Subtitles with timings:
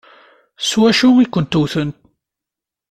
[0.61, 1.89] S wacu i kent-wwten?